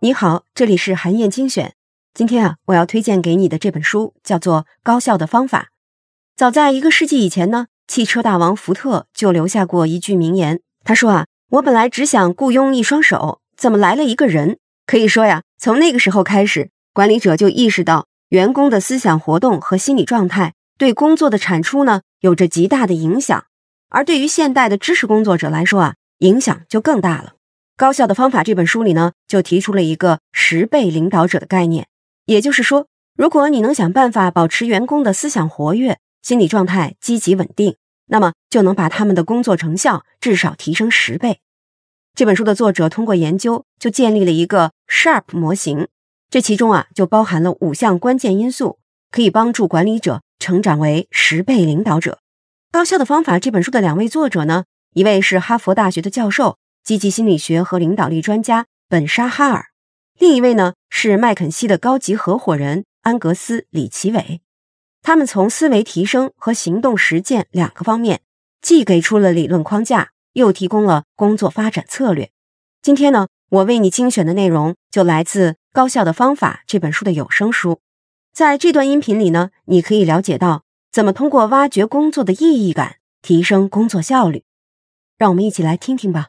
[0.00, 1.74] 你好，这里是韩燕精选。
[2.14, 5.62] 今天啊，我要推荐给你的这本书叫做《高效的方法》。
[6.36, 10.60] 早在一个世纪以前呢，汽车大王福特就留下过一句名言。
[10.84, 14.58] 他说啊，我本来只想雇佣一双手，怎么来了一个人？
[14.86, 23.46] 可以说呀，从那个时候开始，管理者就意识到员工的思想活动和心理状态对工作的产出呢有着极大的影响。
[23.88, 27.34] 而对于现代的知识工作者来说啊，影响就更大了。
[27.78, 31.86] 高效的方法这本书里呢，就提出了一个十倍领导者的概念，
[32.24, 41.38] 也就是说，如果你能想办法保持员工的思想活跃、心理状态积极稳定，那么就能把他们的工作成效至少提升十倍。
[42.16, 45.86] 这本书的作者通过研究，就建立了一个 SHARP 模型，
[46.28, 48.80] 这其中啊就包含了五项关键因素，
[49.12, 52.18] 可以帮助管理者成长为十倍领导者。
[52.72, 54.64] 高效的方法这本书的两位作者呢，
[54.94, 56.56] 一位是哈佛大学的教授。
[56.84, 59.66] 积极心理学和领导力专家本沙哈尔，
[60.18, 64.40] 另一位呢是麦肯锡的高级合伙人安格斯李奇伟。
[65.02, 68.20] 他们从思维提升和行动实践两个方面，
[68.60, 72.30] 既给出了理论框架，又提供了工作发展策略。
[72.82, 77.80] 今天呢，我为你精选的内容就来自《高效的方法》这本书的有声书。
[78.32, 84.44] 在这段音频里呢，你可以了解到怎么通过挖掘工作的意义感，提升工作效率。
[85.16, 86.28] 让我们一起来听听吧。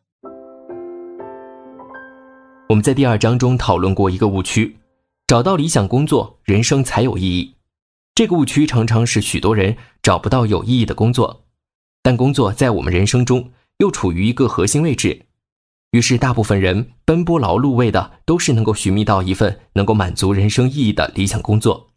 [2.70, 4.78] 我们在第二章中讨论过一个误区：
[5.26, 7.56] 找到理想工作，人生才有意义。
[8.14, 11.46] 这个误区常常使许多人找不到有意义的工作，
[12.04, 15.20] 但工作在我们人生中又处于一个核心位置。
[15.94, 21.90] 于是，大部分人奔波劳碌为的都是能够寻觅到一份能够满足人生意义的理想工作，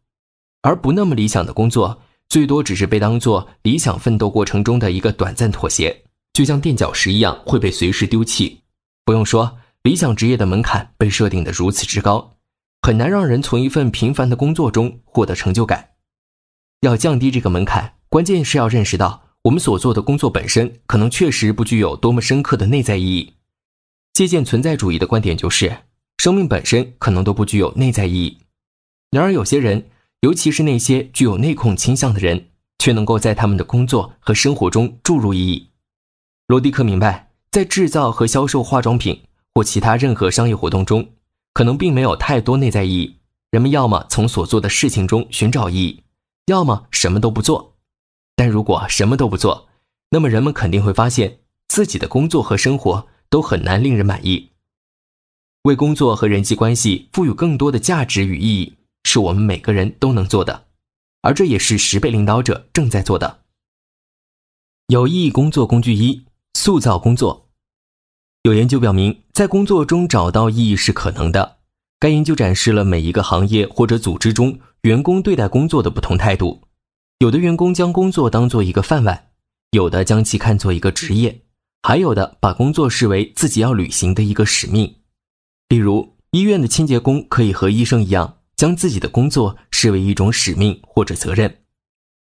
[0.63, 8.63] 而不那么理想的工作，最多只是被当做理想奋斗过程中的一个短暂妥协，就像垫脚石一样会被随时丢弃。
[9.05, 9.59] 不用说。
[9.83, 12.37] 理想职业的门槛被设定的如此之高，
[12.83, 15.91] 很难让人从一份平凡的工作中获得成就感。
[16.83, 23.35] 要降低这个门槛，关键是要认识到我们所做的工作本身可能确实不具有多么深刻的内在意义。
[24.13, 25.79] 借鉴存在主义的观点，就是
[26.19, 28.39] 生命本身可能都不具有内在意义。
[29.11, 29.89] 然而，有些人，
[30.21, 35.71] 尤其是那些具有内控倾向的人，却能够在他们的工作和生活中注入意义。
[36.47, 39.25] 罗迪克明白，在制造和销售化妆品。
[39.55, 41.11] 或其他任何商业活动中，
[41.53, 43.19] 可能并没有太多内在意义。
[43.51, 46.03] 人们要么从所做的事情中寻找意义，
[46.47, 47.77] 要么什么都不做。
[48.35, 49.69] 但如果什么都不做，
[50.11, 54.53] 那么人们肯定会发现自己的工作和生活都很难令人满意。
[55.65, 60.67] 为工作和人际关系赋予更多的价值与意义，是我们每个人都能做的，
[61.21, 63.43] 而这也是十倍领导者正在做的。
[64.89, 66.25] 有意义工作工具一：
[66.55, 67.51] 塑造工作。
[68.43, 71.59] 有研究表明，在工作中找到意义是可能的。
[72.01, 76.63] 该研究展示了每一个行业或者组织中员工对待工作的不同态度。
[77.21, 79.27] 有的员工将工作当做一个饭碗，
[79.71, 81.43] 有的将其看作一个职业，
[81.85, 84.97] 还有的把工作视为自己要履行的一个使命。
[85.69, 91.59] 例如，医院的清洁工可以和医生一样，将自己的工作视为一种使命或者责任。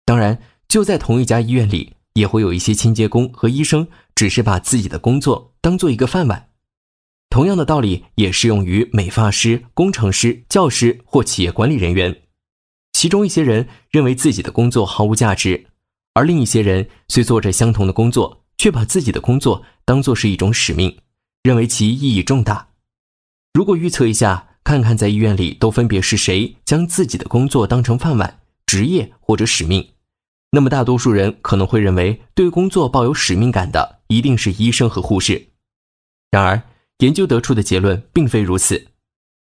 [0.05, 1.93] 当然，就在同一家医院里。
[2.19, 6.51] 也会有一些清洁工和医生，只是把自己的工作当做一个饭碗。
[7.31, 12.23] 同样的道理也适用于美发师、工程师、教师或企业管理人员。
[12.93, 15.67] 其中一些人认为自己的工作毫无价值，
[16.15, 20.99] 而另一些人虽做着相同的工作，却把自己的工作当做是一种使命，
[21.43, 22.71] 认为其意义重大。
[23.53, 29.91] 如果预测一下，看看在医院里都分别是谁将自己的工作当成饭碗、职业或者使命。
[30.51, 35.49] 那么，大多数人可能会认为，对工作抱有使命感的一定是医生和护士。
[36.31, 36.63] 然而，
[36.99, 38.89] 研究得出的结论并非如此。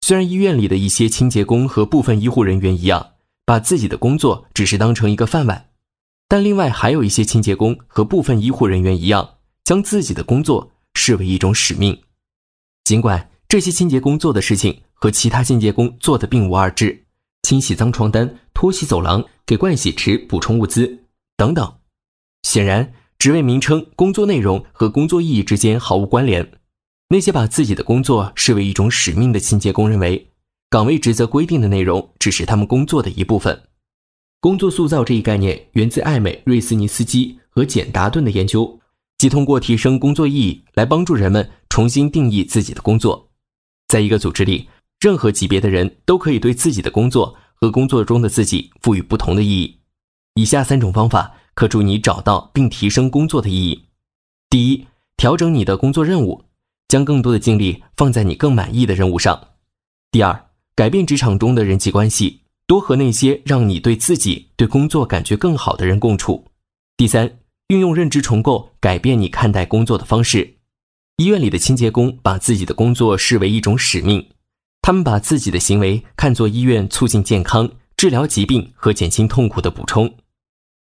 [0.01, 3.11] 虽然医院里的一些清洁工和部分医护人员一样，
[3.45, 5.69] 把自己的工作只是当成一个饭碗，
[6.27, 11.97] 但另外还有一些清洁工和部分医护人员一样，将自己的工作视为一种使命。
[12.83, 17.05] 尽管这些清洁工做的事情和其他清洁工做的并无二致。
[17.43, 21.05] 清洗脏床单、拖洗走廊、给盥洗池补充物资
[21.35, 21.73] 等等。
[22.43, 26.51] 显然，职位名称、工作内容和工作意义之间毫无关联。
[27.09, 30.31] 那些把自己的工作视为一种使命的清洁工认为，
[30.69, 33.63] 岗位职责规定的内容只是他们工作的一部分。
[34.39, 38.79] 工作塑造这一概念源自艾美·瑞斯尼斯基和简·达顿的研究，
[39.17, 43.29] 即通过提升工作意义来帮助人们重新定义自己的工作。
[43.87, 44.67] 在一个组织里。
[45.01, 49.77] 任何级别的人都可以对自己的工作和工作中的自己赋予不同的意义。
[50.33, 53.85] 以下三种方法可助你找到并提升工作的意义：
[54.49, 56.45] 第一，调整你的工作任务，
[56.87, 59.49] 将更多的精力放在你更满意的任务上。
[60.09, 66.45] 第二，改变职场中的人际关系，多和那些让你对自己、对工作感觉更好的人共处。
[66.97, 70.55] 第三，运用认知重构改变你看待工作的方式。
[71.17, 74.27] 医院里的清洁工把自己的工作视为一种使命，
[74.81, 80.11] 他们把自己的行为看作医院促进健康、治疗疾病和减轻痛苦的补充。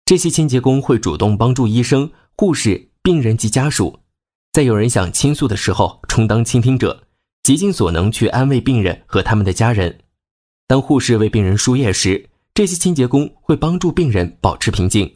[0.06, 4.00] 这些清洁工会主动帮助医生、护士、病人及家属，
[4.54, 7.04] 在有人想倾诉的时候充当倾听者，
[7.44, 10.00] 竭尽所能去安慰病人和他们的家人。
[10.68, 15.12] 当护士为病人输液时，这些清洁工会帮助病人保持平静。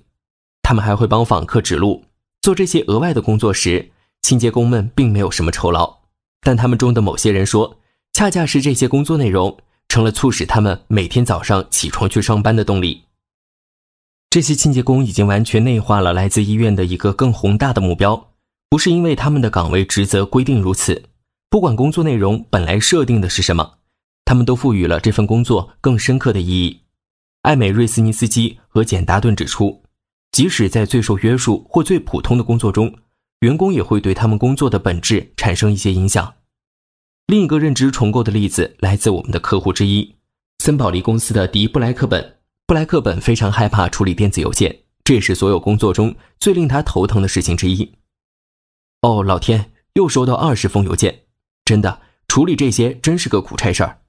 [0.64, 2.04] 他们还会帮访客指路。
[2.42, 3.92] 做这些额外的工作时，
[4.22, 6.00] 清洁工们并没有什么酬劳，
[6.42, 7.78] 但他们中的某些人说，
[8.14, 13.04] 恰恰是这些工作内容成了促使他们每天早上起床去上班的动力。
[14.30, 18.32] 这些清洁工已经完全内化了来自医院的一个更宏大的目标，
[18.70, 21.04] 不是因为他们的岗位职责规定如此，
[21.50, 23.80] 不管工作内容本来设定的是什么，
[24.24, 26.82] 他们都赋予了这份工作更深刻的意义。
[27.42, 29.84] 艾美瑞斯尼斯基和简达顿指出，
[30.32, 32.94] 即使在最受约束或最普通的工作中，
[33.40, 36.34] 员工也会对他们工作的本质产生一些影响。
[37.32, 40.18] 另一个认知重构的例子来自我们的客户之一——
[40.60, 42.40] 森宝利公司的迪布莱克本。
[42.68, 47.90] 布莱克本非常害怕处理电子邮件，这也是所有工作中最令他头疼的事情之一。
[49.04, 51.22] 哦，老天，又收到二十封邮件，
[51.64, 54.02] 真的处理这些真是个苦差事儿。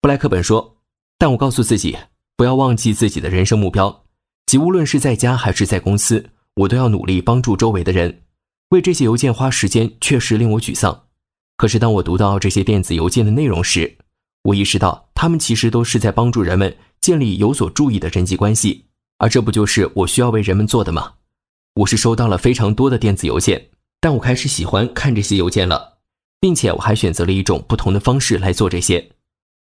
[0.00, 0.76] 布莱克本说
[1.18, 1.98] ：“但我告诉自己，
[2.36, 4.04] 不要忘记自己的人生目标，
[4.46, 8.22] 即无论是在家还是在公司，我都要努力帮助周围的人。
[8.68, 11.07] 为这些邮件花时间确实令我沮丧，
[11.58, 13.98] 可是当我读到这些电子邮件的内容时，
[14.44, 18.84] 我意识到他们其实都是在帮助人们。”建立有所注意的人际关系，
[19.18, 21.12] 而这不就是我需要为人们做的吗？
[21.76, 23.68] 我是收到了非常多的电子邮件，
[24.00, 25.98] 但我开始喜欢看这些邮件了，
[26.40, 29.10] 并且我还选择了一种不同的方式来做这些。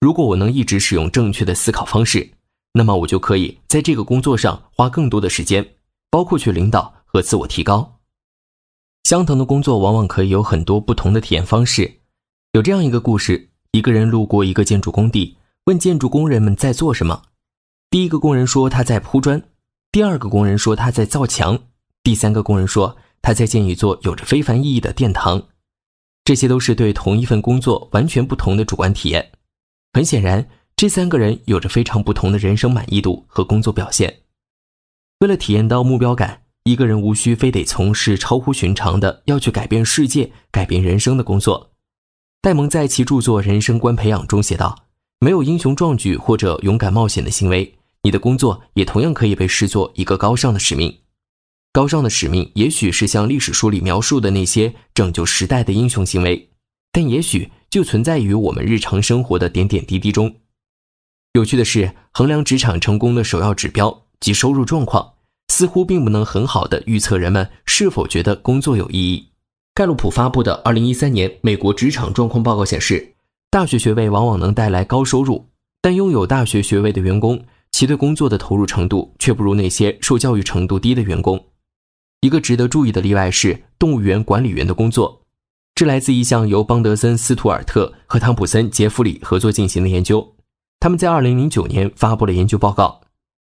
[0.01, 2.31] 如果我能一直使用正确的思考方式，
[2.73, 5.75] 那么我就可以在这个工作上花更多的时间，
[6.09, 7.98] 包括去领导和自我提高。
[9.09, 12.01] 相同的工作往往可以有很多不同的体验方式。
[12.53, 15.39] 有这样一个故事：一个人路过一个建筑工地。
[15.65, 17.23] 问建筑工人们在做什么？
[17.89, 19.43] 第一个工人说他在铺砖，
[19.91, 21.59] 第二个工人说他在造墙，
[22.03, 25.43] 第三个工人说他在建一座有着非凡意义的殿堂。
[26.23, 29.33] 这些都是对同一份工作完全不同的主观体验。
[29.95, 30.47] 很显然，
[30.77, 34.19] 这三个人有着非常不同的人生满意度和工作表现。
[35.21, 41.71] 为了体验到目标感，一个人无需非得从事超乎寻常的要去改变世界、改变人生的工作。
[42.43, 44.85] 戴蒙在其著作《人生观培养》中写道。
[45.21, 50.97] 没有英雄壮举或者勇敢冒险的行为，你的工作也同样可以被视作一个高尚的使命。
[51.73, 56.51] 高尚的使命也许是像历史书里描述的那些拯救时代的英雄行为，
[56.93, 60.37] 但也许就存在于我们日常生活的点点滴滴中。
[61.33, 65.15] 有趣的是，衡量职场成功的首要指标及收入状况，
[65.49, 69.29] 似乎并不能很好的预测人们是否觉得工作有意义。
[69.75, 73.15] 盖洛普发布的2013年美国职场状况报告显示。
[73.51, 75.49] 大学学位往往能带来高收入，
[75.81, 81.43] 但拥有大学学位的员工，其对工作的投入程度却不如那些受教育程度低的员工。
[82.21, 85.23] 一个值得注意的例外是动物园管理员的工作，
[85.75, 90.35] 这来自一项由邦德森·斯图尔特和汤普森·杰弗里合作进行的研究。
[90.79, 93.01] 他们在2009年发布了研究报告。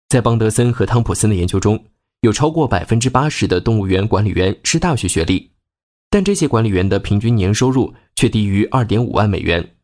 [0.10, 1.86] 在邦德森和汤普森的研究中，
[2.22, 5.52] 有超过百分之八十的动物园管理员是大学学历，
[6.10, 9.76] 但这些管理员的平均年收入却低于2.5万美元。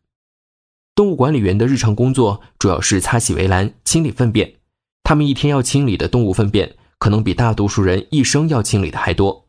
[0.96, 4.55] 动物管理员的日常工作主要是擦洗围栏、清理粪便。
[5.03, 9.48] 他们一天要清理的动物粪便，可能比大多数人一生要清理的还多。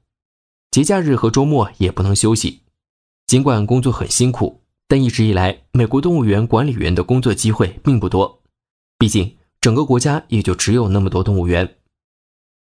[0.71, 2.61] 节假日和周末也不能休息。
[3.27, 8.43] 尽管工作很辛苦，但一直以来，美国动物园管理员的工作机会并不多。
[8.99, 11.77] 毕竟，整个国家也就只有那么多动物园。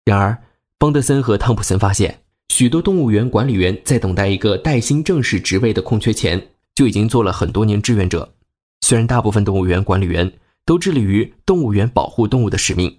[0.04, 0.36] 然而，
[0.78, 8.34] 邦德森和汤普森发现，许多动物园管理员在等待一个带薪正式职位的空缺前，就已经做了很多年志愿者。
[8.80, 10.30] 虽然大部分动物园管理员
[10.64, 12.98] 都致力于动物园保护动物的使命，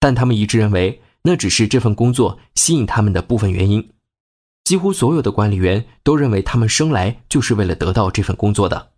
[0.00, 3.86] 但他们一致认为那只是这份工作吸引他们的部分原因。
[4.64, 8.90] 几乎所有的管理员都认为他们生来就是为了得到这份工作的。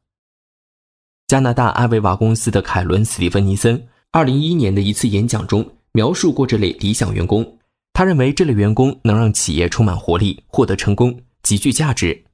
[1.26, 7.58] 加拿大阿维瓦公司的凯伦·斯蒂芬尼森，二零一一年的一次演讲中描述过这类理想员工。
[7.92, 12.24] 他认为这类员工能让企业充满活力，获得成功，极具价值。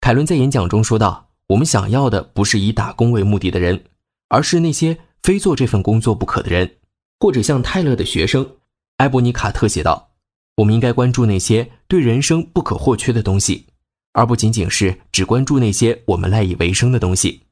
[0.00, 1.22] 凯伦在演讲中说道。
[1.48, 3.84] 我们想要的不是以打工为目的的人，
[4.28, 6.76] 而是那些非做这份工作不可的人，
[7.20, 8.56] 或者像泰勒的学生。
[8.96, 10.08] 埃伯尼卡特写道
[10.56, 13.66] ：“我们应该关注那些对人生不可或缺的东西，
[14.14, 17.42] 而不仅仅是只关注那些我们赖以为生的东西。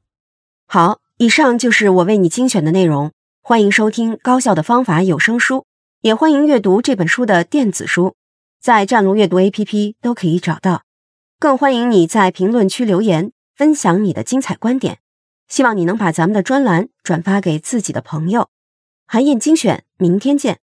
[0.66, 3.12] 好，以上就是我为你精选的内容。
[3.44, 5.66] 欢迎收听《高效的方法》有声书，
[6.02, 8.14] 也欢迎阅读这本书的电子书，
[8.60, 10.84] 在湛卢阅读 APP 都可以找到。
[11.40, 15.00] 更欢迎你在评论区留言，分享你的精彩观点。
[15.48, 18.48] 希望你能把咱们的专栏转发给自己的朋友。
[19.08, 20.60] 韩燕精选，明天见。